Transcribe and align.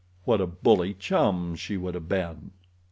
What 0.25 0.41
a 0.41 0.47
bully 0.47 0.95
chum 0.95 1.55
she 1.55 1.77
would 1.77 1.93
have 1.93 2.09
been! 2.09 2.49